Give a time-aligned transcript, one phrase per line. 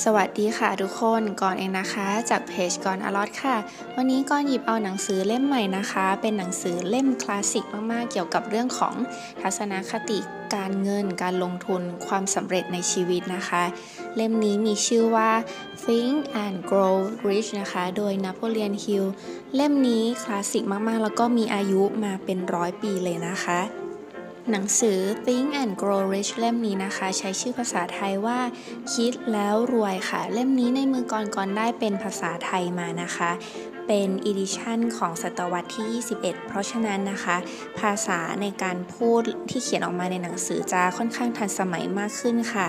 [0.00, 3.56] สวัสดีค่ะทุกคนก่อนเองนะคะ จากเพจก่อนอลอตค่ะ
[3.96, 8.94] วันนี้ก่อนหยิบเอาหนังสือเล่มใหม่นะคะ เป็นหนังสือเล่มคลาสสิกมากๆ เกี่ยวกับเรื่องของ
[9.40, 10.18] ทัศนคติ
[10.54, 13.62] การเงินการลงทุนความสำเร็จในชีวิตนะคะ
[14.16, 15.30] เล่มนี้มีชื่อว่า
[15.84, 16.14] Think
[16.44, 16.96] and Grow
[17.28, 19.04] Rich นะคะ โดยนโปเลียนฮิล
[19.54, 23.81] เล่มนี้คลาสสิกมากๆ แล้วก็มีอายุมาเป็นร้อยปีเลยนะคะ
[24.50, 28.38] หนังสือ Think and Grow Rich เล่มนี้นะคะ ใช้ชื่อภาษาไทยว่า
[28.94, 33.30] คิดแล้วรวยค่ะ เล่มนี้ในมือกรก่อนได้เป็นภาษาไทยมานะคะ
[33.86, 37.36] เป็น edition ของศตวรรษที่ 21 เพราะฉะนั้นนะคะ
[37.80, 42.66] ภาษาในการพูดที่เขียนออกมาในหนังสือจะค่อนข้างทันสมัยมากขึ้นค่ะ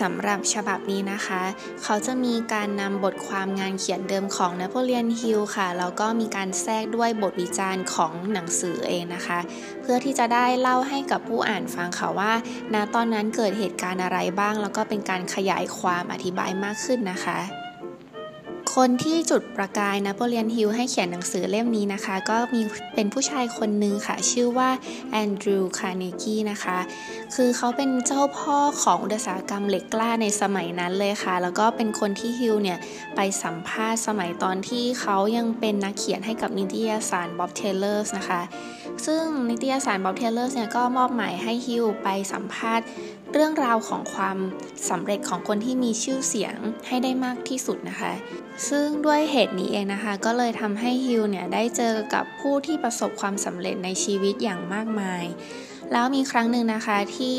[0.00, 1.42] สำหรับฉบับนี้นะคะ
[1.82, 9.38] เขาจะมีการนำบทความงานเขียนเดิมของนโปเลียนฮิลค่ะ แล้วก็มีการแทรกด้วยบทวิจารณ์ของหนังสือเองนะคะ
[9.82, 12.32] เพื่อที่จะได้เล่าให้กับผู้อ่านฟังค่ะว่า
[12.74, 17.63] ณ ตอนนั้นเกิดเหตุการณ์อะไรบ้าง แล้วก็เป็นการขยายความอธิบายมากขึ้นนะคะ
[18.80, 22.60] คนที่จุดประกายนโปเลียนฮิลให้เขียนหนังสือเล่มนี้นะคะ ก็มี
[22.94, 24.70] เป็นผู้ชายคนหนึ่งค่ะ ชื่อว่า
[25.10, 26.78] แอนดรูว์คาร์เนกีนะคะ
[27.34, 32.78] คือเขาเป็นเจ้าพ่อของอุตสาหกรรมเหล็กกล้าในสมัยนั้นเลยค่ะ แล้วก็เป็นคนที่ฮิลเนี่ย
[33.16, 38.42] ไปสัมภาษณ์สมัยตอนที่เขายังเป็นนักเขียนให้กับนิตยสาร Bob Taylor's นะคะ
[39.06, 42.86] ซึ่งนิตยสาร Bob Taylor's เนี่ยก็มอบหมายให้ฮิลไปสัมภาษณ์
[43.36, 44.38] เรื่องราวของความ
[44.90, 48.12] สำเร็จของคนที่มีชื่อเสียงให้ได้มากที่สุดนะคะ
[48.68, 55.24] ซึ่งด้วยเหตุนี้เองนะคะ ก็เลยทำให้ฮิลเนี่ยได้เจอกับผู้ที่ประสบความสำเร็จในชีวิตอย่างมากมาย
[55.92, 57.38] แล้วมีครั้งหนึ่งนะคะที่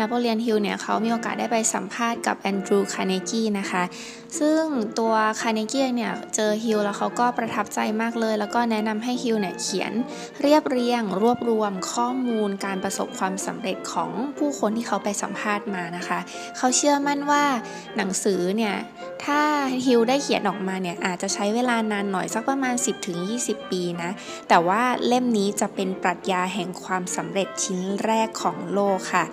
[0.00, 3.82] นโปเลียนฮิลเนี่ยเขามีโอกาสได้ไปสัมภาษณ์กับแอนดรูว์คาร์เนกี้นะคะ
[4.40, 4.62] ซึ่ง
[4.98, 9.92] ตัวคาร์เนกี้เนี่ยเจอฮิลแล้วเขาก็ประทับใจมากเลย แล้วก็แนะนำให้ฮิลเนี่ยเขียน
[10.42, 16.18] เรียบเรียง รวบรวมข้อมูลการประสบความสำเร็จของผู้คนที่เขาไปสัมภาษณ์มานะคะ
[16.56, 17.44] เขาเชื่อมั่นว่า
[17.96, 18.74] หนังสือเนี่ย
[19.24, 19.40] ถ้า
[19.86, 22.74] ฮิลได้เขียนออกมาเนี่ยอาจจะใช้เวลานานหน่อยสักประมาณ
[23.22, 24.10] 10-20 ปีนะ
[24.48, 29.24] แต่ว่าเล่มนี้จะเป็นปรัชญาแห่งความสำเร็จชิ้นแรกของโลกค่ะ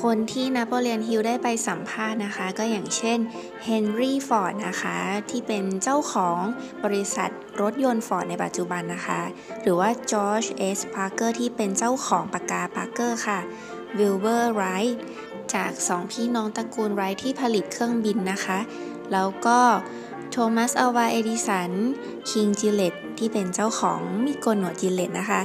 [0.00, 3.18] คนนที่นโปเลียนฮิลได้ไปสัมภาษณ์นะคะ ก็อย่างเช่น
[3.64, 4.96] เฮนรี่ฟอร์ดนะคะ
[5.30, 6.38] ที่เป็นเจ้าของ
[6.84, 7.30] บริษัท
[7.60, 9.20] รถยนต์ฟอร์ดในปัจจุบันนะคะ
[9.62, 13.40] หรือว่าจอร์จเอสพาร์เกอร์ที่เป็นเจ้าของปากกาพาร์เกอร์ค่ะ
[13.98, 14.98] วิลเบอร์ไรท์
[15.54, 18.58] จากสองพี่น้องตระกูลไรท์ที่ผลิตเครื่องบินนะคะ
[19.12, 19.58] แล้วก็
[20.36, 21.72] โทมัสอัลวาเอดิสัน
[22.30, 25.40] คิงจิเลตที่เป็นเจ้าของมีดโกนหนวดจิเลตนะคะ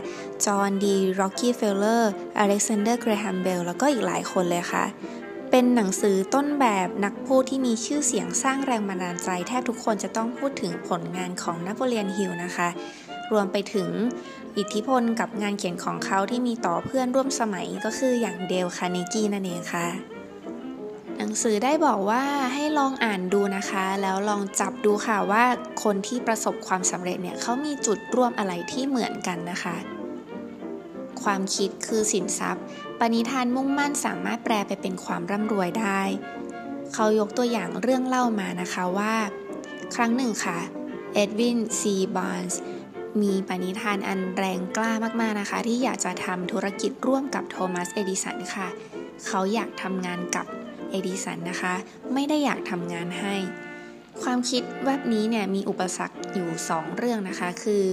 [0.45, 4.85] จอห์นดีร็อกกี้เฟลเลอร์ อเล็กซานเดอร์เกรแฮมเบล แล้วก็อีกหลายคนเลยค่ะ
[5.51, 12.69] เป็นหนังสือต้นแบบนักพูดที่มีชื่อเสียงสร้างแรงบันดาลใจ แทบทุกคนจะต้องพูดถึงผลงานของนโปเลียนฮิลนะคะ
[13.31, 13.89] รวมไปถึง
[14.57, 20.18] อิทธิพลกับงานเขียนของเขาที่มีต่อเพื่อนร่วมสมัยก็คืออย่างเดลคาเนกีนั่นเองค่ะ
[21.21, 25.43] หนังสือได้บอกว่าให้ลองอ่านดูนะคะ แล้วลองจับดูค่ะว่า
[25.83, 29.75] คนที่ประสบความสำเร็จเนี่ยเขามีจุดร่วมอะไรที่เหมือนกันนะคะ
[31.23, 32.63] ความคิดคือสินทรัพย์
[32.99, 36.01] ปณิธานมุ่งมั่นสามารถแปลไปเป็นความร่ำรวยได้
[36.93, 39.15] เขายกตัวอย่างเรื่องเล่ามานะคะว่า
[39.95, 40.59] ครั้งหนึ่งค่ะ
[41.13, 42.59] เอ็ดวินซีบาร์นส์
[43.21, 44.91] มีปณิธานอันแรงกล้า
[45.21, 48.67] มากๆนะคะ ที่อยากจะทำธุรกิจร่วมกับโทมัส เอดิสันค่ะ
[49.27, 50.45] เขาอยากทำงานกับ
[50.91, 51.73] เอดิสันนะคะ
[52.13, 53.35] ไม่ได้อยากทำงานให้
[54.23, 57.83] ความคิดแวบนี้เนี่ยมีอุปสรรคอยู่ 2 เรื่องนะคะ คือ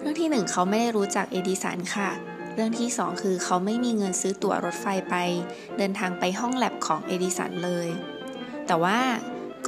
[0.00, 2.10] เรื่องที่ 1 เขาไม่ได้รู้จักเอดิสันค่ะ
[2.54, 5.16] เรื่องที่ 2 คือเขาไม่มีเงินซื้อตั๋วรถไฟไป
[5.78, 7.88] เดินทางไปห้องแล็บของเอดิสันเลย
[8.66, 8.98] แต่ว่า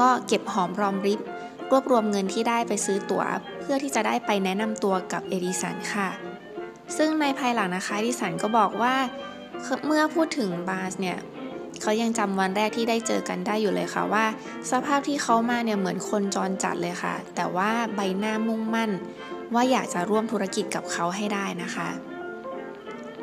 [0.00, 1.20] ก็เก็บหอมรอมริบ
[1.70, 3.24] รวบรวมเงินที่ได้ไปซื้อตั๋ว
[3.60, 6.08] เพื่อที่จะได้ไปแนะนำตัวกับเอดิสันค่ะ
[6.96, 8.94] ซึ่งในภายหลังนะคะเอดิสันก็บอกว่า
[9.86, 11.18] เมื่อพูดถึงบาสเนี่ย
[11.80, 14.24] เขายังจำวันแรกที่ได้เจอกันได้อยู่เลยค่ะว่า
[14.70, 18.90] สภาพที่เขามาเนี่ยเหมือนคนจรจัดเลยค่ะ แต่ว่าใบหน้ามุ่งมั่น
[19.54, 21.88] ว่าอยากจะร่วมธุรกิจกับเขาให้ได้นะคะ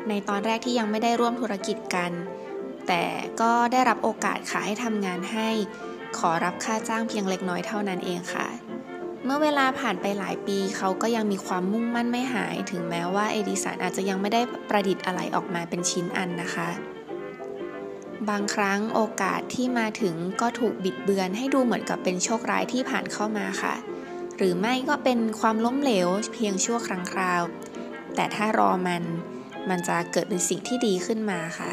[0.08, 2.10] ในตอนแรกที่ยังไม่ได้ร่วมธุรกิจกัน
[2.88, 3.04] แต่
[3.40, 5.48] ก็ได้รับโอกาสค่ะให้ทำงานให้
[6.18, 8.48] ขอรับค่าจ้างเพียงเล็กน้อยเท่านั้นเองค่ะ
[9.24, 16.68] เมื่อเวลาผ่านไปหลายปีเขาก็ยังมีความมุ่งมั่นไม่หาย ถึงแม้ว่าเอดิสันอาจจะยังไม่ได้ประดิษฐ์อะไรออกมาเป็นชิ้นอันนะคะ
[18.28, 23.74] บางครั้งโอกาสที่มาถึงก็ถูกบิดเบือนให้ดูเหมือนกับเป็นโชคร้ายที่ผ่านเข้ามาค่ะ
[24.36, 27.42] หรือไม่ก็เป็นความล้มเหลวเพียงชั่วครั้งคราว
[28.14, 29.04] แต่ถ้ารอมัน
[29.68, 31.72] มันจะเกิดเป็นสิ่งที่ดีขึ้นมาค่ะ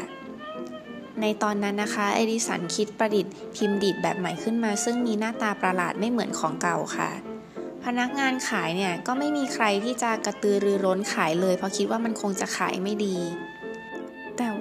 [1.20, 7.10] ในตอนนั้นนะคะเอดิสันคิดประดิษฐ์พิมพ์ดีดแบบใหม่ขึ้นมา ซึ่งมีหน้าตาประหลาดไม่เหมือนของเก่าค่ะ
[7.84, 13.16] พนักงานขายเนี่ยก็ไม่มีใครที่จะกระตือรือร้นขายเลย เพราะคิดว่ามันคงจะขายไม่ดี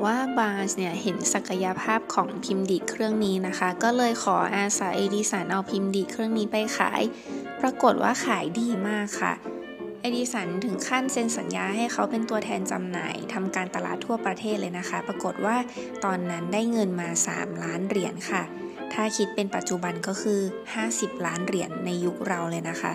[0.05, 7.01] ว่าบาร์นส์เนี่ยเห็นศักยภาพของพิมพ์ดีดเครื่องนี้นะคะ ก็เลยขออาสาเอดิสันเอาพิมพ์ดีดเครื่องนี้ไปขาย
[7.61, 9.33] ปรากฏว่าขายดีมากค่ะ
[10.01, 15.57] เอดิสันถึงขั้นเซ็นสัญญาให้เขาเป็นตัวแทนจำหน่ายทำการตลาดทั่วประเทศเลยนะคะ ปรากฏว่า
[16.05, 18.44] ตอนนั้นได้เงินมา 3 ล้านเหรียญค่ะ
[18.94, 20.39] ถ้าคิดเป็นปัจจุบันก็คือ
[20.83, 22.94] 50 ล้านเหรียญในยุคเราเลยนะคะ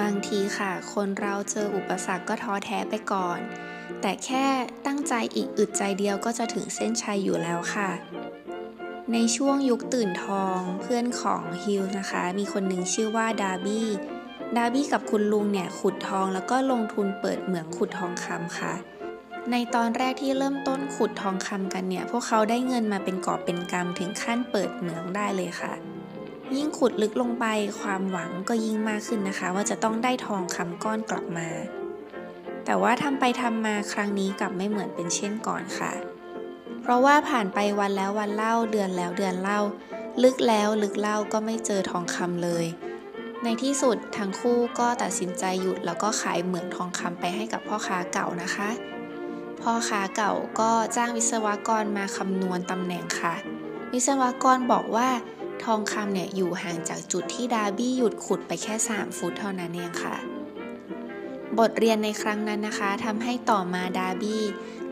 [0.00, 3.40] บางทีค่ะ คนเราเจออุปสรรคก็ท้อแท้ไปก่อน
[4.00, 4.46] แต่แค่
[4.86, 7.90] ตั้งใจอีกอึดใจเดียวก็จะถึงเส้นชัยอยู่แล้วค่ะ
[9.12, 13.88] ในช่วงยุคตื่นทองเพื่อนของฮิลนะคะ มีคนหนึ่งชื่อว่าดาร์บี้
[14.56, 18.74] ดาร์บี้กับคุณลุงเนี่ยขุดทองแล้วก็ลงทุนเปิดเหมืองขุดทองคำค่ะ
[19.50, 25.72] ในตอนแรกที่เริ่มต้นขุดทองคำกันเนี่ย พวกเขาได้เงินมาเป็นกอบเป็นกำถึงขั้นเปิดเหมืองได้เลยค่ะ
[26.54, 27.46] ยิ่งขุดลึกลงไป
[27.80, 31.48] ความหวังก็ยิ่งมากขึ้นนะคะ ว่าจะต้องได้ทองคำก้อนกลับมา
[32.64, 35.92] แต่ว่าทำไปทำมาครั้งนี้กลับไม่เหมือนเป็นเช่นก่อนค่ะ
[36.82, 39.60] เพราะว่าผ่านไปวันแล้ววันเล่าเดือนแล้วเดือนเล่า
[40.22, 42.64] ลึกแล้วลึกเล่าก็ไม่เจอทองคำเลย
[43.44, 48.68] ในที่สุดทั้งคู่ก็ตัดสินใจหยุดแล้วก็ขายเหมืองทองคำไปให้กับพ่อค้าเก่านะคะ
[49.62, 53.34] พ่อค้าเก่าก็จ้างวิศวกรมาคำนวณตำแหน่งค่ะ
[53.92, 55.08] วิศวกรบอกว่า
[55.64, 60.16] ทองคำเนี่ยอยู่ห่างจากจุดที่ดาร์บี้หยุดขุดไปแค่ 3 ฟุตเท่านั้นเองค่ะ
[61.58, 64.42] บทเรียนในครั้งนั้นนะคะทำให้ต่อมาดาร์บี้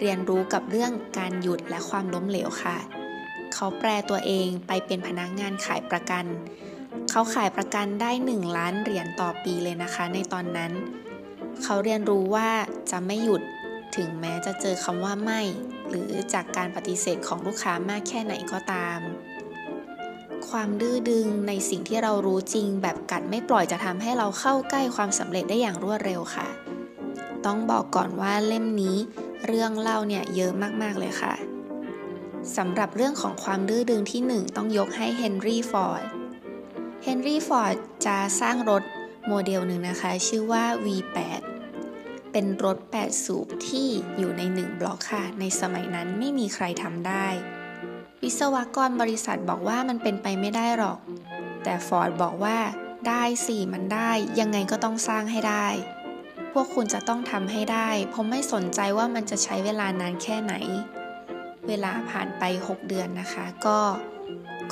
[0.01, 2.79] เรียนรู้กับเรื่องการหยุดและความล้มเหลวค่ะ
[3.55, 6.25] เขาแปลตัวเองไปเป็นพนักงงานขายประกัน
[7.11, 10.73] เขาขายประกันได้ 1 ล้านเหรียญต่อปีเลยนะคะ ในตอนนั้น
[11.63, 12.49] เขาเรียนรู้ว่า
[12.91, 13.43] จะไม่หยุด
[13.97, 15.41] ถึงแม้จะเจอคำว่าไม่
[15.89, 18.99] หรือจากการปฏิเสธของลูกค้ามากแค่ไหนก็ตาม
[20.51, 26.47] ความดื้อดึงในสิ่งที่เรารู้จริง แบบกัดไม่ปล่อยจะทำให้เราเข้าใกล้ความสำเร็จได้อย่างรวดเร็วค่ะ
[27.47, 28.97] ต้องบอกก่อนว่าเล่มนี้
[29.47, 30.53] เรื่องเล่าเนี่ยเยอะ
[30.83, 31.35] มากๆเลยค่ะ
[32.57, 36.05] สำหรับเรื่องของความดื้อดึงที่ 1 ต้องยกให้เฮนรี่ฟอร์ด
[37.05, 37.77] เฮนรี่ฟอร์ด
[38.07, 38.83] จะสร้างรถ
[39.29, 41.43] โมเดลหนึ่งนะคะ ชื่อว่า V8
[42.33, 43.89] เป็นรถ 8 สูบที่
[44.19, 47.27] อยู่ใน 1 บล็อกค่ะ ในสมัยนั้นไม่มีใครทำได้
[48.25, 50.99] วิศวกรบริษัทบอกว่ามันเป็นไปไม่ได้หรอก
[51.65, 52.59] แต่ฟอร์ดบอกว่า
[53.09, 54.11] ได้สิมันได้
[54.41, 55.67] ยังไงก็ต้องสร้างให้ได้
[56.53, 60.55] พวกคุณจะต้องทำให้ได้ ผมไม่สนใจว่ามันจะใช้เวลานานแค่ไหน
[61.69, 63.79] เวลาผ่านไป 6 เดือนนะคะ ก็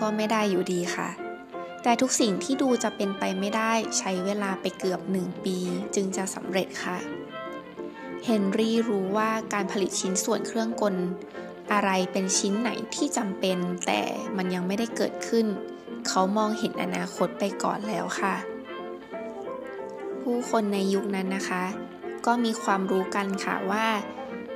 [0.01, 1.09] ก็ไม่ได้อยู่ดีค่ะ
[1.83, 5.57] แต่ทุกสิ่งที่ดูจะเป็นไปไม่ได้ใช้เวลาไปเกือบหนึ่งปี
[5.95, 6.99] จึงจะสำเร็จค่ะ
[8.25, 10.97] เฮนรี่รู้ว่าการผลิตชิ้นส่วนเครื่องกล
[11.73, 14.01] อะไรเป็นชิ้นไหนที่จำเป็น แต่
[14.37, 15.47] มันยังไม่ได้เกิดขึ้น
[16.09, 18.35] เขามองเห็นอนาคตไปก่อนแล้วค่ะ
[20.23, 21.65] ผู้คนในยุคนั้นนะคะ
[22.27, 23.87] ก็มีความรู้กันค่ะว่า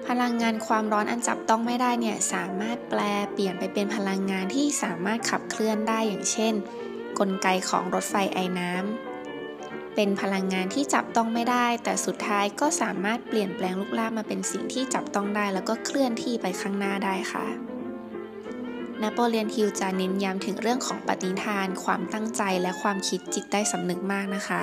[0.06, 3.00] พลังงานความร้อนอันจับต้องไม่ได้เนี่ยสามารถแปล
[3.32, 6.54] เปลี่ยนไปเป็นพลังงานที่สามารถขับเคลื่อนได้อย่างเช่น
[7.18, 9.15] กลไกของรถไฟไอ้น้ำ
[9.96, 17.46] เป็นพลังงานที่จับต้องไม่ได้ แต่สุดท้ายก็สามารถเปลี่ยนแปลงลูกล่ามาเป็นสิ่งที่จับต้องได้ แล้วก็เคลื่อนที่ไปข้างหน้าได้ค่ะ
[19.02, 24.62] นโปเลียนฮิลจะเน้นย้ำถึงเรื่องของปฏิทาน ความตั้งใจและความคิดจิตใต้สำนึกมากนะคะ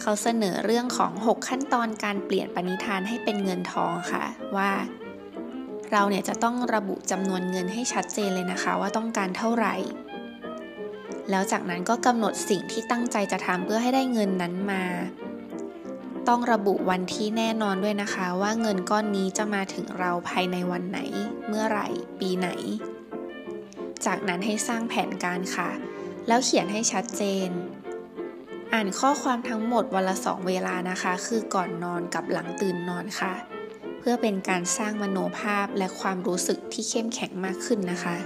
[0.00, 4.24] เขาเสนอเรื่องของ 6 ขั้นตอนการเปลี่ยนปณิธานให้เป็นเงินทองค่ะ
[4.56, 4.70] ว่า
[5.92, 9.74] เราเนี่ยจะต้องระบุจำนวนเงินให้ชัดเจนเลยนะคะ ว่าต้องการเท่าไหร่
[11.30, 14.84] แล้วจากนั้นก็กำหนดสิ่งที่ตั้งใจจะทำเพื่อให้ได้เงินนั้นมา
[16.28, 20.98] ต้องระบุวันที่แน่นอนด้วยนะคะ ว่าเงินก้อนนี้จะมาถึงเราภายในวันไหน
[21.48, 21.88] เมื่อไหร่
[22.20, 22.48] ปีไหน
[24.06, 25.70] จากนั้นให้สร้างแผนการค่ะ
[26.28, 27.50] แล้วเขียนให้ชัดเจน
[28.72, 33.34] อ่านข้อความทั้งหมดวันละสองเวลานะคะ คือก่อนนอนกับหลังตื่นนอนค่ะ
[33.98, 38.16] เพื่อเป็นการสร้างมโนภาพและความรู้สึกที่เข้มแข็งมากขึ้นนะคะ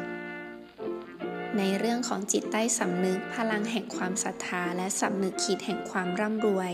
[1.56, 6.72] ในเรื่องของจิตใต้สำนึกพลังแห่งความศรัทธา และสำนึกคิดแห่งความร่ำรวย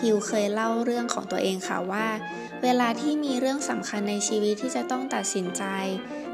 [0.00, 2.06] ฮิวเคยเล่าเรื่องของตัวเองค่ะว่า
[2.62, 5.64] เวลาที่มีเรื่องสำคัญในชีวิตที่จะต้องตัดสินใจ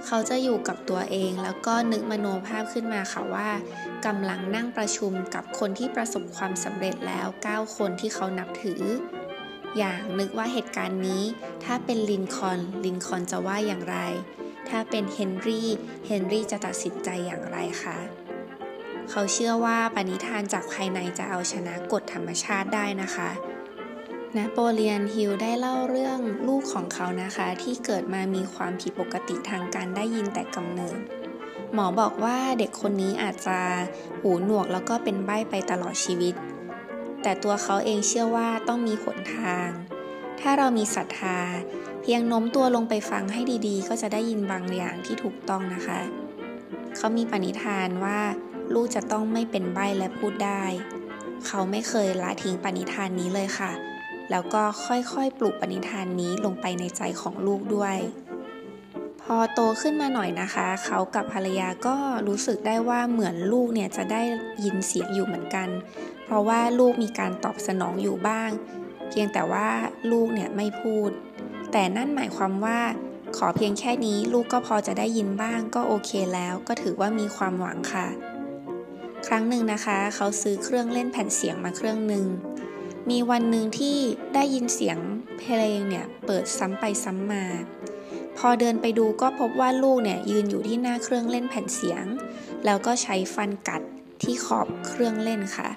[0.07, 3.51] เขาจะอยู่กับตัวเอง แล้วก็นึกมโนภาพขึ้นมาค่ะว่า
[4.07, 8.83] กำลังนั่งประชุมกับคนที่ประสบความสำเร็จแล้ว 9 คนที่เขานับถือ
[9.79, 11.23] อย่างนึกว่าเหตุการณ์นี้
[11.65, 13.99] ถ้าเป็นลินคอนลินคอนจะว่าอย่างไร
[14.71, 15.69] ถ้าเป็นเฮนรี่
[16.07, 17.99] เฮนรี่จะตัดสินใจอย่างไรคะ
[19.11, 23.31] เขาเชื่อว่าปณิธานจากภายในจะเอาชนะกฎธรรมชาติได้นะคะ
[24.37, 30.99] นโปเลียนฮิลได้เล่าเรื่องลูกของเขานะคะ ที่เกิดมามีความผิดปกติทางการได้ยินแต่กำเนิด
[31.73, 33.59] หมอบอกว่าเด็กคนนี้อาจจะ
[34.21, 36.35] หูหนวกแล้วก็เป็นใบ้ไปตลอดชีวิต
[37.23, 39.69] แต่ตัวเขาเองเชื่อว่าต้องมีหนทาง
[40.41, 41.39] ถ้าเรามีศรัทธา
[42.11, 46.01] พียงโน้มตัวลงไปฟังให้ดีๆ ก็จะได้ยินบางอย่างที่ถูกต้องนะคะ
[46.97, 48.19] เขามีปณิธานว่า
[48.75, 50.65] ลูกจะต้องไม่เป็นใบ้และพูดได้
[51.47, 53.73] เขาไม่เคยละทิ้งปณิธานนี้เลยค่ะ
[54.31, 57.97] แล้วก็ค่อยๆ ปลูกปณิธานนี้ลงไปในใจของลูกด้วย
[59.23, 61.97] พอโตขึ้นมาหน่อยนะคะ เขากับภรรยาก็
[62.29, 64.23] รู้สึกได้ว่าเหมือนลูกเนี่ยจะได้
[64.65, 65.69] ยินเสียงอยู่เหมือนกัน
[66.25, 68.51] เพราะว่าลูกมีการตอบสนองอยู่บ้าง
[69.09, 69.69] เพียงแต่ว่า
[70.13, 71.13] ลูกเนี่ยไม่พูด
[71.73, 72.79] แต่นั่นหมายความว่า
[73.37, 78.07] ขอเพียงแค่นี้ลูกก็พอจะได้ยินบ้างก็โอเคแล้ว ก็ถือว่ามีความหวังค่ะ
[79.27, 82.27] ครั้งหนึ่งนะคะ เขาซื้อเครื่องเล่นแผ่นเสียงมาเครื่องหนึ่ง
[83.11, 83.99] มีวันหนึ่งที่
[84.35, 84.99] ได้ยินเสียง
[85.39, 87.45] เพลงเนี่ยเปิดซ้ำไปซ้ำมา
[88.39, 92.05] พอเดินไปดูก็พบว่าลูกเนี่ยยืนอยู่ที่หน้าเครื่องเล่นแผ่นเสียง
[92.65, 93.83] แล้วก็ใช้ฟันกัด
[94.23, 95.69] ที่ขอบเครื่องเล่นค่ะ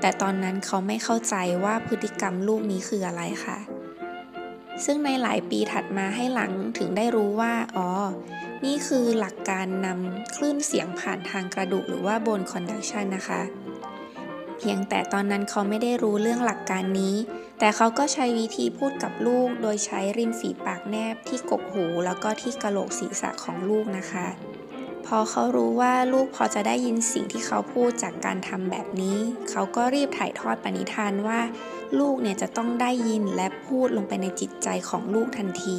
[0.00, 3.58] แต่ตอนนั้นเขาไม่เข้าใจว่าพฤติกรรมลูกนี้คืออะไรค่ะ
[4.84, 7.88] ซึ่งในหลายปีถัดมาให้หลังถึงได้รู้ว่า อ๋อ
[8.64, 13.42] นี่คือหลักการนำคลื่นเสียงผ่านทางกระดูกหรือว่า bone conduction นะคะ
[14.58, 17.16] เพียงแต่ตอนนั้นเขาไม่ได้รู้เรื่องหลักการนี้
[17.58, 24.26] แต่เขาก็ใช้วิธีพูดกับลูก โดยใช้ริมฝีปากแนบที่กกหู แล้วก็ที่กระโหลกศีรษะของลูกนะคะ
[25.12, 29.18] พอเขารู้ว่าลูกพอจะได้ยินสิ่งที่เขาพูดจากการทำแบบนี้
[29.50, 31.40] เขาก็รีบถ่ายทอดปณิธานว่า
[31.98, 35.78] ลูกเนี่ยจะต้องได้ยินและพูดลงไปในจิตใจของลูกทันที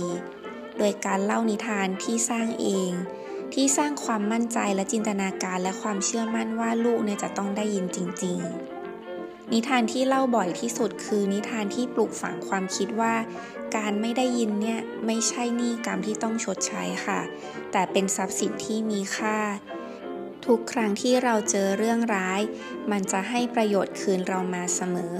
[0.77, 2.91] โดยการเล่านิทานที่สร้างเอง
[3.53, 8.78] ที่สร้างความมั่นใจและจินตนาการและความเชื่อมั่นว่าลูกเนี่ยจะต้องได้ยินจริง ๆ
[9.53, 13.15] นิทานที่เล่าบ่อยที่สุดคือนิทานที่ปลูกฝังความคิดว่า
[13.75, 17.21] การไม่ได้ยินเนี่ยไม่ใช่หนี้กรรมที่ต้องชดใช้ค่ะ
[17.71, 19.37] แต่เป็นทรัพย์สินที่มีค่า
[20.45, 22.41] ทุกครั้งที่เราเจอเรื่องร้าย
[22.91, 25.15] มันจะให้ประโยชน์คืนเรามาเสมอ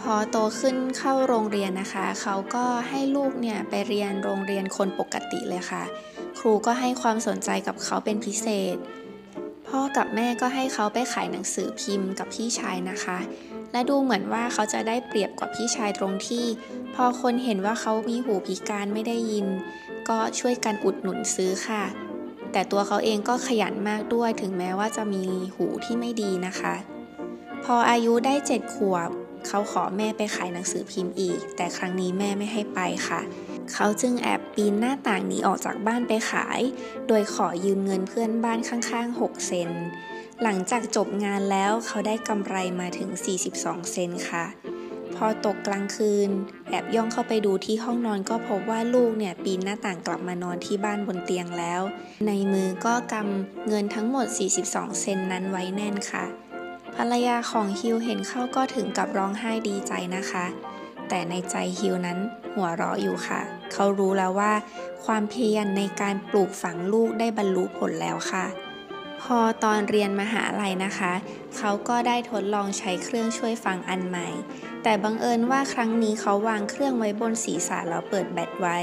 [0.00, 5.84] พอโตขึ้นเข้าโรงเรียนนะคะ เขาก็ให้ลูกเนี่ยไปเรียนโรงเรียนคนปกติเลยค่ะ
[6.38, 8.76] ครูก็ให้ความสนใจกับเขาเป็นพิเศษ
[9.78, 13.18] พ่อกับแม่ก็ให้เขาไปขายหนังสือพิมพ์กับพี่ชายนะคะ
[13.72, 16.44] และดูเหมือนว่าเขาจะได้เปรียบกว่าพี่ชายตรงที่
[16.94, 19.46] พอคนเห็นว่าเขามีหูพิการไม่ได้ยิน
[20.08, 21.84] ก็ช่วยกันอุดหนุนซื้อค่ะ
[22.52, 25.22] แต่ตัวเขาเองก็ขยันมากด้วยถึงแม้ว่าจะมี
[25.56, 26.74] หูที่ไม่ดีนะคะ
[27.64, 29.10] พออายุได้เจ็ดขวบ
[29.46, 33.20] เขาขอแม่ไปขายหนังสือพิมพ์อีก แต่ครั้งนี้แม่ไม่ให้ไปค่ะ
[33.53, 36.60] เเขาจึงแอบปีนหน้าต่างหนีออกจากบ้านไปขาย
[37.08, 39.70] โดยขอยืมเงินเพื่อนบ้านข้างๆ 6 เซน
[40.42, 43.10] หลังจากจบงานแล้วเขาได้กำไรมาถึง
[43.50, 44.46] 42 เซนค่ะ
[45.16, 46.30] พอตกกลางคืน
[46.68, 51.82] แอบย่องเข้าไปดูที่ห้องนอนก็พบว่าลูกเนี่ยปีนหน้าต่างกลับมานอนที่บ้านบนเตียงแล้ว
[52.26, 54.26] ในมือก็กำเงินทั้งหมด
[54.64, 56.24] 42 เซนนั้นไว้แน่นค่ะ
[56.96, 60.46] ภรรยาของฮิวเห็นเข้าก็ถึงกับร้องไห้ดีใจนะคะ
[61.08, 62.18] แต่ในใจฮิวนั้น
[62.54, 63.40] หัวเราะอยู่ค่ะ
[63.72, 64.52] เขารู้แล้วว่า
[65.04, 68.46] ความเพียรในการปลูกฝังลูกได้บรรลุผลแล้วค่ะ
[69.22, 71.12] พอตอนเรียนมหาลัยนะคะ
[71.56, 74.28] เขาก็ได้ทดลองใช้เครื่องช่วยฟังอันใหม่
[74.82, 78.78] แต่บังเอิญว่าครั้งนี้เขาวางเครื่องไว้บนศีรษะแล้วเปิดแบตไว้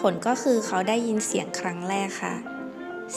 [0.00, 2.34] ผลก็คือเขาได้ยินเสียงครั้งแรกค่ะ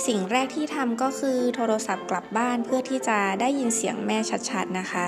[0.06, 4.18] สิ่งแรกที่ทำก็คือโทรศัพท์กลับบ้านเพื่อที่จะได้ยินเสียงแม่
[4.50, 5.08] ชัดๆนะคะ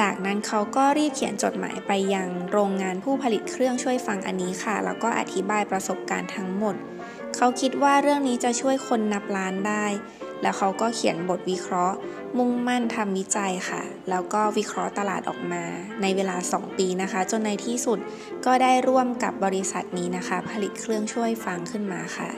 [0.00, 6.74] จากนั้นเขาก็รีบเขียนจดหมายไปยังโรงงานผู้ผลิตเครื่องช่วยฟังอันนี้ค่ะ แล้วก็อธิบายประสบการณ์ทั้งหมด
[7.36, 9.86] เขาคิดว่าเรื่องนี้จะช่วยคนนับล้านได้
[10.42, 11.96] แล้วเขาก็เขียนบทวิเคราะห์
[12.38, 15.64] มุ่งมั่นทำวิจัยค่ะ แล้วก็วิเคราะห์ตลาดออกมา
[16.02, 17.98] ในเวลา 2 ปีนะคะ จนในที่สุด
[18.46, 22.30] ก็ได้ร่วมกับบริษัทนี้นะคะ ผลิตเครื่องช่วยฟังขึ้นมาค่ะ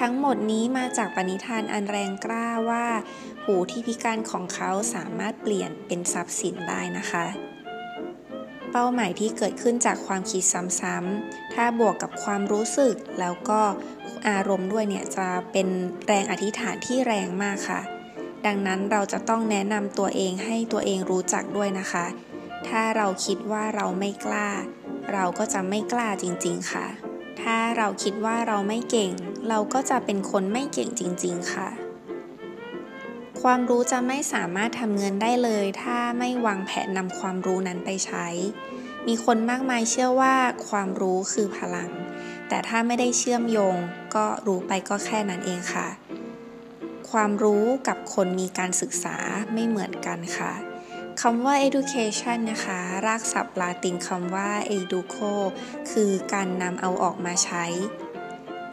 [0.00, 2.86] ทั้งหมดนี้มาจากปณิธานอันแรงกล้าว่า
[3.44, 7.26] หูที่พิการของเขาสามารถเปลี่ยนเป็นทรัพย์สินได้นะคะ
[8.70, 10.42] เป้าหมายที่เกิดขึ้นจากความคิด
[10.80, 13.60] ซ้ำๆ ถ้าบวกกับความรู้สึกแล้วก็
[14.28, 15.68] อารมณ์ด้วยเนี่ยจะเป็น
[16.06, 17.80] แรงอธิษฐานที่แรงมากค่ะ
[18.46, 22.06] ดังนั้นเราจะต้องแนะนำตัวเองให้ตัวเองรู้จักด้วยนะคะ
[22.68, 24.48] ถ้าเราคิดว่าเราไม่กล้า
[25.12, 26.86] เราก็จะไม่กล้าจริงๆค่ะ
[27.42, 29.12] ถ้าเราคิดว่าเราไม่เก่ง
[29.50, 31.68] เราก็จะเป็นคนไม่เก่งจริง ๆ ค่ะ
[33.42, 38.26] ความรู้จะไม่สามารถทำเงินได้เลย ถ้าไม่วางแผนนำความรู้นั้นไปใช้
[39.06, 40.34] มีคนมากมายเชื่อว่า
[40.68, 41.90] ความรู้คือพลัง
[42.48, 43.76] แต่ถ้าไม่ได้เชื่อมโยง
[44.14, 45.88] ก็รู้ไปก็แค่นั้นเองค่ะ
[47.10, 49.16] ความรู้กับคนมีการศึกษา
[49.52, 50.52] ไม่เหมือนกันค่ะ
[51.20, 55.32] คำว่า education นะคะ รากศัพท์ลาตินคำว่า educo
[55.90, 57.64] คือการนำเอาออกมาใช้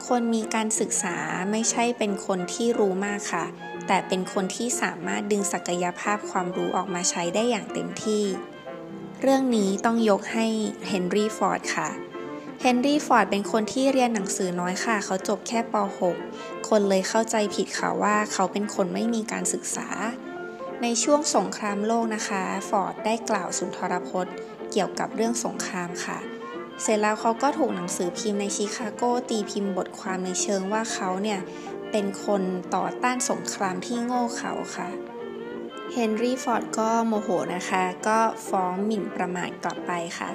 [0.07, 1.17] คนมีการศึกษา
[1.51, 3.45] ไม่ใช่เป็นคนที่รู้มากค่ะ
[3.87, 8.23] แต่เป็นคนที่สามารถดึงศักยภาพความรู้ออกมาใช้ได้อย่างเต็มที่
[9.21, 10.47] เรื่องนี้ต้องยกให้
[10.87, 11.89] เฮนรี่ฟอร์ดค่ะ
[12.61, 15.75] เฮนรี่ฟอร์ดเป็นคนที่เรียนหนังสือน้อยค่ะ เขาจบแค่ป
[16.21, 19.87] .6 คนเลยเข้าใจผิดค่ะว่าเขาเป็นคนไม่มีการศึกษา
[20.81, 24.33] ในช่วงสงครามโลกนะคะ ฟอร์ดได้กล่าวสุนทรพจน์
[24.71, 26.36] เกี่ยวกับเรื่องสงครามค่ะ
[26.81, 31.39] เสร็จแล้วเขาก็ถูกหนังสือพิมพ์ในชิคาโกตีพิมพ์บทความในเชิงว่าเขาเนี่ย
[31.91, 32.41] เป็นคน
[32.75, 34.89] ต่อต้านสงครามที่โง่เขลาค่ะ
[35.93, 38.19] เฮนรี่ฟอร์ดก็โมโหนะคะ ก็
[38.49, 40.29] ฟ้องหมิ่นประมาทกลับไปค่ะ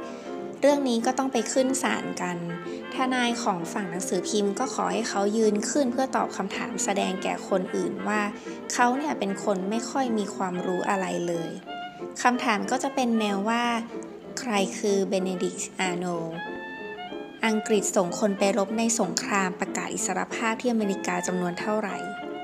[0.60, 2.36] เรื่องนี้ก็ต้องไปขึ้นศาลกัน
[2.94, 8.20] ทนายของฝั่งหนังสือพิมพ์ก็ขอให้เขายืนขึ้นเพื่อตอบคำถามแสดงแก่คนอื่นว่า
[8.72, 11.50] เขาเนี่ยเป็นคนไม่ค่อยมีความรู้อะไรเลย
[12.22, 13.62] คำถามก็จะเป็นแนวว่า
[14.40, 16.04] ใครคือเบเนดิกต์อาร์โนลด์
[17.46, 21.96] อังกฤษส่งคนไปรบในสงครามประกาศอิสรภาพที่อเมริกาจำนวนเท่าไหร่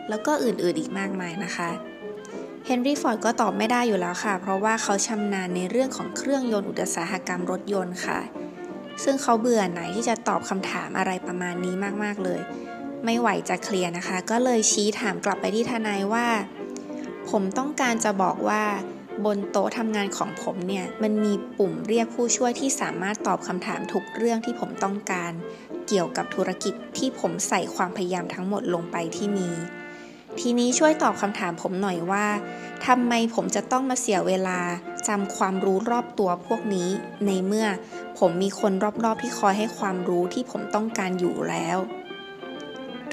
[0.08, 1.70] แล้วก็อื่นๆอีกมากมายนะคะ
[2.66, 8.18] เฮนรี่ฟอร์ดก็ตอบไม่ได้อยู่แล้วค่ะ เพราะว่าเขาชำนาญในเรื่องของเครื่องยนต์อุตสาหกรรมรถยนต์ค่ะ
[9.04, 12.40] ซึ่งเขาเบื่อไหนที่จะตอบคำถามอะไรประมาณนี้มากๆเลย
[13.04, 16.26] ไม่ไหวจะเคลียร์นะคะ ก็เลยชี้ถามกลับไปที่ทนายว่า
[17.30, 18.62] ผมต้องการจะบอกว่า
[19.24, 25.32] บนโต๊ะทำงานของผมเนี่ย มันมีปุ่มเรียกผู้ช่วยที่สามารถตอบคำถามทุกเรื่องที่ผมต้องการ
[25.88, 29.50] เกี่ยวกับธุรกิจที่ผมใส่ความพยายามทั้งหมดลงไปที่มี
[30.40, 32.26] ทีนี้ช่วยตอบคำถามผมหน่อยว่า
[32.86, 34.58] ทำไมผมจะต้องมาเสียเวลา
[35.08, 36.88] จำความรู้รอบตัวพวกนี้
[37.26, 37.66] ในเมื่อ
[38.18, 38.72] ผมมีคน
[39.04, 41.78] รอบๆที่คอยให้ความรู้ที่ผมต้องการอยู่แล้ว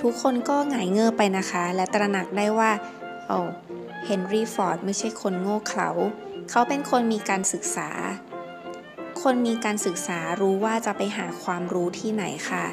[0.01, 2.71] ทุกคนก็หงายเงือไปนะคะ และตระหนักได้ว่า
[3.27, 3.39] โอ้
[4.05, 5.89] เฮนรี่ฟอร์ดไม่ใช่คนโง่เขลา
[6.49, 7.89] เขาเป็นคนมีการศึกษา
[9.21, 12.65] คนมีการศึกษารู้ว่าจะไปหาความรู้ที่ไหนค่ะ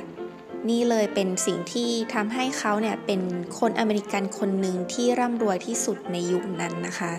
[0.68, 3.20] นี่เลยเป็นสิ่งที่ทำให้เขาเนี่ยเป็น
[3.58, 7.12] คนอเมริกันคนหนึ่งที่ร่ำรวยที่สุดในยุคนั้นนะคะ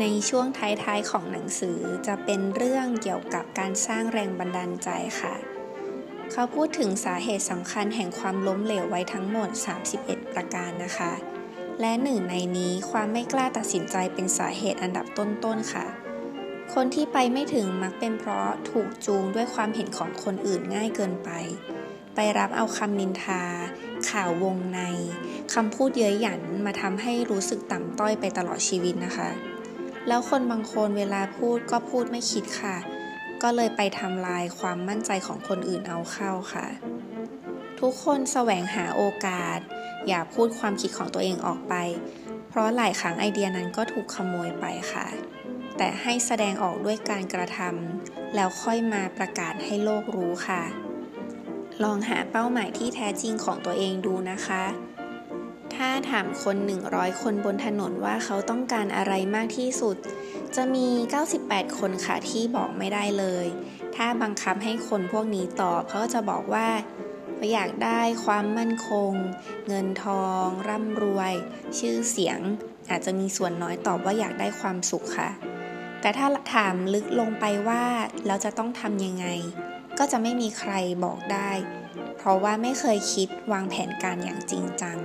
[0.00, 4.88] ในช่วงท้ายๆของหนังสือจะเป็นเรื่องเกี่ยวกับการสร้างแรงบันดาลใจ
[5.20, 5.34] ค่ะ
[6.32, 9.48] เขาพูดถึงสาเหตุสำคัญแห่งความล้มเหลวไว้ทั้งหมด
[9.92, 11.12] 31 ประการนะคะ
[11.80, 15.86] และหนึ่งในนี้ความไม่กล้าตัดสินใจเป็นสาเหตุอันดับต้นๆค่ะ
[16.74, 21.30] คนที่ไปไม่ถึงมักเป็นเพราะถูกจูงด้วยความเห็นของคนอื่นง่ายเกินไป
[22.14, 23.42] ไปรับเอาคำนินทา
[24.10, 24.80] ข่าววงใน
[25.54, 29.30] คำพูดเย้ยหยันมาทำให้รู้สึกต่ำต้อยไปตลอดชีวิตนะคะ
[30.08, 32.76] แล้วคนบางคนเวลาพูดก็พูดไม่คิดค่ะ
[33.42, 36.66] ก็เลยไปทำลายความมั่นใจของคนอื่นเอาเข้าค่ะ
[37.80, 39.58] ทุกคนแสวงหาโอกาส
[40.08, 41.74] อย่าพูดความคิดของตัวเองออกไป
[42.48, 45.06] เพราะหลายครั้งไอเดียนั้นก็ถูกขโมยไปค่ะ
[45.76, 50.62] แต่ให้แสดงออกด้วยการกระทำแล้วค่อยมาประกาศให้โลกรู้ค่ะ
[51.84, 54.64] ลองหาเป้าหมายที่แท้จริงของตัวเองดูนะคะ
[55.74, 56.56] ถ้าถามคน
[56.88, 59.96] 100 คนบนถนนว่าเขาต้องการอะไรมากที่สุด
[60.56, 60.86] จะมี
[61.32, 63.46] 98 คนค่ะที่บอกไม่ได้เลย
[63.96, 66.68] ถ้าบังคับให้คนพวกนี้ตอบเขาก็จะบอกว่า
[67.44, 69.12] เขาอยากได้ความมั่นคง
[69.68, 71.32] เงินทอง ร่ำรวย
[71.78, 72.40] ชื่อเสียง
[72.90, 75.30] อาจจะมีส่วนน้อยตอบว่าอยากได้ความสุขค่ะ
[76.00, 77.84] แต่ถ้าถามลึกลงไปว่า
[78.26, 79.26] เราจะต้องทำยังไง
[79.98, 80.72] ก็จะไม่มีใคร
[81.04, 81.50] บอกได้
[82.16, 84.98] เพราะว่าไม่เคยคิดวางแผนการอย่างจริงจัง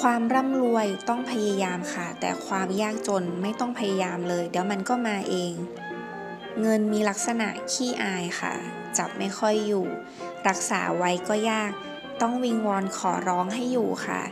[0.00, 5.52] ความร่ำรวยต้องพยายามค่ะ แต่ความยากจนไม่ต้องพยายามเลย เดี๋ยวมันก็มาเอง
[6.60, 8.54] เงินมีลักษณะขี้อายค่ะ
[8.98, 9.86] จับไม่ค่อยอยู่
[10.48, 11.72] รักษาไว้ก็ยาก
[12.22, 14.22] ต้องวิงวอนขอร้องให้อยู่ค่ะ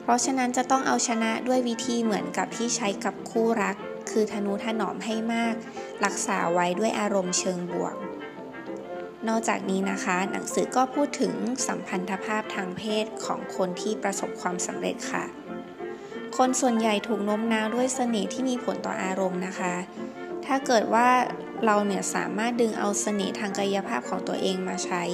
[0.00, 3.76] เพราะฉะนั้นจะต้องเอาชนะด้วยวิธีเหมือนกับที่ใช้กับคู่รัก
[4.10, 5.54] คือทนุถนอมให้มาก
[6.04, 7.94] รักษาไว้ด้วยอารมณ์เชิงบวก
[9.28, 11.34] นอกจากนี้นะคะ หนังสือก็พูดถึง
[11.66, 15.24] สัมพันธภาพทางเพศของคนที่ประสบความสำเร็จค่ะ
[16.36, 19.74] คนส่วนใหญ่ถูกโน้มน้าวด้วยเสน่ห์ที่มีผลต่ออารมณ์นะคะ
[20.46, 21.08] ถ้าเกิดว่า
[21.64, 25.04] เราเนี่ยสามารถดึงเอาเสน่ห์ทางกายภาพของตัวเองมาใช้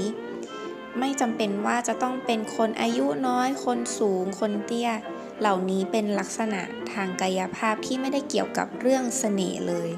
[0.98, 4.90] ไม่จำเป็นว่าจะต้องเป็นคนอายุน้อย คนสูง คนเตี้ย
[5.40, 9.90] เหล่านี้เป็นลักษณะทางกายภาพที่ไม่ได้เกี่ยวกับเรื่องเสน่ห์เลย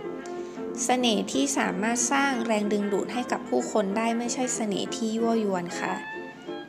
[0.84, 5.94] เสน่ห์ที่สามารถสร้างแรงดึงดูดให้กับผู้คนได้ไม่ใช่เสน่ห์ที่ยั่วยวนค่ะ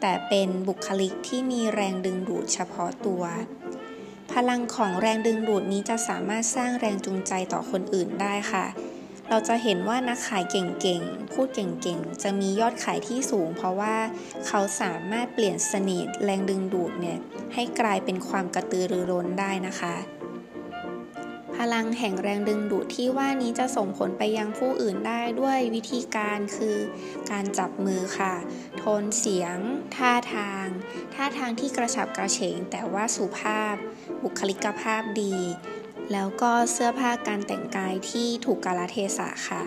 [0.02, 3.24] แต่เป็นบุคลิกที่มีแรงดึงดูดเฉพาะตัว
[4.32, 8.66] พลังของแรงดึงดูดนี้จะสามารถสร้างแรงจูงใจต่อคนอื่นได้ค่ะ
[9.30, 13.96] เราจะเห็นว่านักขายเก่งๆ พูดเก่งๆ จะมียอดขายที่สูง เพราะว่า
[14.48, 17.20] เขาสามารถเปลี่ยนเสน่ห์แรงดึงดูดเนี่ย
[17.54, 19.96] ให้กลายเป็นความกระตือรือร้นได้นะคะ
[21.56, 26.78] พลังแห่งแรงดึงดูดที่ว่านี้จะส่งผลไปยังผู้อื่นได้ด้วยวิธีการคือ
[27.32, 28.34] การจับมือค่ะ
[28.78, 29.58] โทนเสียง
[29.96, 30.66] ท่าทาง
[31.14, 33.76] ท่าทางที่กระฉับกระเฉงแต่ว่าสุภาพ
[34.24, 35.36] บุคลิกภาพดี
[36.12, 39.64] แล้วก็เสื้อผ้าการแต่งกายที่ถูกกาลเทศะค่ะ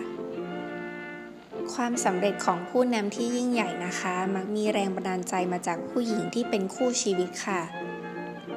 [1.73, 7.61] ความสำเร็จของผู้นำที่ยิ่งใหญ่นะคะ มักมีแรงบันดาลใจมาจากผู้หญิงที่เป็นคู่ชีวิตค่ะ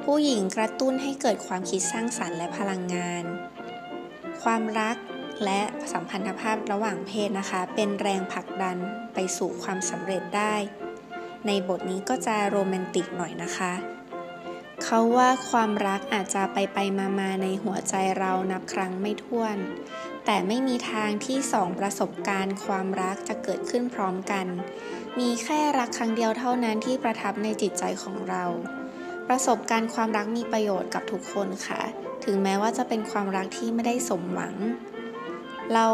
[0.03, 3.23] ผู้หญิงกระตุ้นให้เกิดความคิดสร้างสรรค์และพลังงาน
[4.43, 4.97] ความรัก
[5.45, 5.61] และ
[5.93, 8.77] สัมพันธภาพระหว่างเพศนะคะ เป็นแรงผลักดัน
[9.13, 10.55] ไปสู่ความสำเร็จได้
[11.47, 13.73] ในบทนี้ก็จะโรแมนติกหน่อยนะคะ
[14.83, 19.57] เขาว่าความรักอาจจะไปไปมามาในหัวใจเรานับครั้งไม่ถ้วน
[20.25, 24.45] แต่ไม่มีทางที่สองประสบการณ์ความรักจะเกิดขึ้นพร้อมกัน
[25.19, 28.43] มีแค่รักครั้งเดียวเท่านั้นที่ประทับในจิตใจของเรา
[29.27, 31.81] ประสบการณ์ความรักมีประโยชน์กับทุกคนค่ะ
[32.25, 34.55] ถึงแม้ว่าจะเป็นความรักที่ไม่ได้สมหวัง
[35.73, 35.87] เรา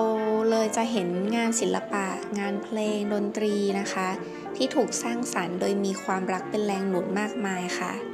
[0.49, 2.07] เลยจะเห็นงานศิลปะ
[2.39, 4.09] งานเพลงดนตรีนะคะ
[4.55, 8.10] ที่ถูกสร้างสารรค์โดยมีความรักเป็นแรงหนุนมากมายค่ะ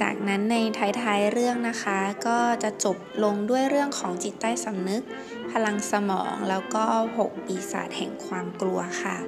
[0.00, 5.02] จากนั้นในท้ายๆเรื่องนะคะ ก็จะจบลงด้วยเรื่องของจิตใต้สำนึก
[5.52, 6.84] พลังสมองแล้วก็
[7.18, 9.18] 6 ปีศาจแห่งความกลัวค่ะ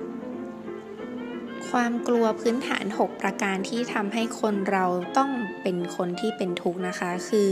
[1.71, 4.85] ความกลัวพื้นฐาน 6 ประการที่ทำให้คนเรา
[5.17, 5.31] ต้อง
[5.63, 7.49] เป็นคนที่เป็นทุกข์นะคะ คือ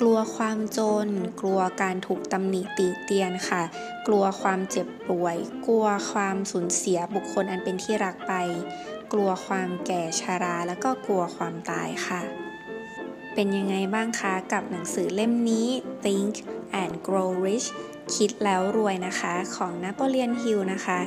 [0.00, 1.08] กลัวความจน
[1.40, 3.62] กลัวการถูกตำหนิตีเตียนค่ะ
[4.06, 8.32] กลัวความเจ็บป่วย กลัวความสูญเสียบุคคลอันเป็นที่รักไป
[9.12, 12.20] กลัวความแก่ชาราแล้วก็กลัวความตายค่ะ
[13.34, 15.68] เป็นยังไงบ้างคะกับหนังสือเล่มนี้
[16.04, 16.34] Think
[16.82, 17.68] and Grow Rich
[18.14, 21.00] คิดแล้วรวยนะคะ ของนโปเลียนฮิลนะคะ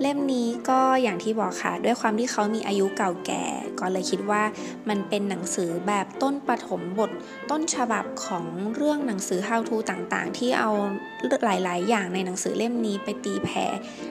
[0.00, 3.44] เล่มนี้ก็อย่างที่บอกค่ะ ด้วยความที่เขามีอายุเก่าแก่
[3.80, 4.42] ก็เลยคิดว่า
[4.88, 7.10] มันเป็นหนังสือแบบต้นปฐมบท
[7.50, 10.70] ต้นฉบับของเรื่องหนังสือ How to ต่างๆ ที่เอา
[11.44, 13.66] หลายๆ อย่างในหนังสือเล่มนี้ไปตีแผ่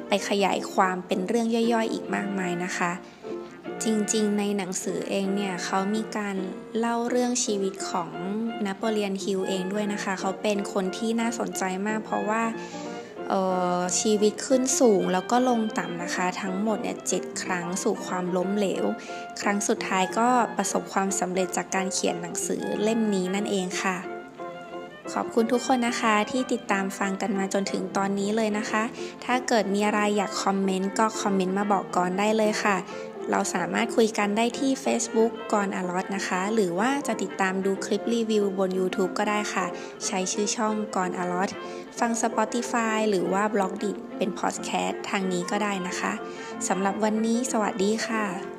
[0.08, 2.92] ไปขยายความเป็นเรื่องย่อยๆ อีกมากมายนะคะ
[3.84, 6.36] จริงๆ ในหนังสือเองเนี่ยเขามีการ
[6.80, 8.10] เล่าเรื่องชีวิตของ
[8.66, 12.44] นโปเลียนฮิลเองด้วยนะคะ เขาเป็นคนที่น่าสนใจมากเพราะว่า
[14.00, 18.86] ชีวิตขึ้นสูงแล้วก็ลงต่ำนะคะ ทั้งหมดเนี่ยเจ็ดครั้งสู่ความล้มเหลว
[19.42, 23.98] ครั้งสุดท้ายก็ประสบความสำเร็จจากการเขียนหนังสือเล่มนี้นั่นเองค่ะ
[25.14, 28.84] ขอบคุณทุกคนนะคะที่ติดตามฟังกันมาจนถึงตอนนี้เลยนะคะ
[29.26, 32.78] ถ้าเกิดมีอะไรอยากคอมเมนต์ก็คอมเมนต์มาบอกก่อนได้เลยค่ะ
[33.32, 39.66] เราสามารถคุยกันได้ที่ Facebook ก่อนอลอตนะคะ หรือว่าจะติดตามดูคลิปรีวิวบน YouTube ก็ได้ค่ะ
[40.06, 41.50] ใช้ชื่อช่องก่อนอลอต
[42.00, 46.14] ฟัง Spotify หรือว่าบล็อกดิเป็นพอดแคสต์ทางนี้ก็ได้นะคะ
[46.68, 48.57] สำหรับวันนี้สวัสดีค่ะ